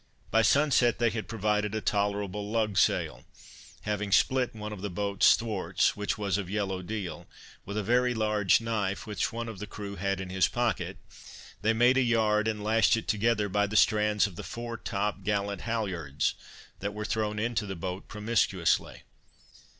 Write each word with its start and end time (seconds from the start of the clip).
By 0.31 0.41
sunset 0.41 0.97
they 0.97 1.11
had 1.11 1.27
provided 1.27 1.75
a 1.75 1.79
tolerable 1.79 2.49
lug 2.49 2.75
sail; 2.75 3.23
having 3.83 4.11
split 4.11 4.55
one 4.55 4.73
of 4.73 4.81
the 4.81 4.89
boat's 4.89 5.35
thwarts, 5.35 5.95
(which 5.95 6.17
was 6.17 6.39
of 6.39 6.49
yellow 6.49 6.81
deal,) 6.81 7.27
with 7.67 7.77
a 7.77 7.83
very 7.83 8.15
large 8.15 8.59
knife, 8.61 9.05
which 9.05 9.31
one 9.31 9.47
of 9.47 9.59
the 9.59 9.67
crew 9.67 9.97
had 9.97 10.19
in 10.19 10.31
his 10.31 10.47
pocket, 10.47 10.97
they 11.61 11.73
made 11.73 11.97
a 11.97 12.01
yard 12.01 12.47
and 12.47 12.63
lashed 12.63 12.97
it 12.97 13.07
together 13.07 13.47
by 13.47 13.67
the 13.67 13.77
strands 13.77 14.25
of 14.25 14.37
the 14.37 14.43
fore 14.43 14.75
top 14.77 15.21
gallant 15.23 15.61
halyards, 15.61 16.33
that 16.79 16.95
were 16.95 17.05
thrown 17.05 17.37
into 17.37 17.67
the 17.67 17.75
boat 17.75 18.07
promiscuously. 18.07 19.03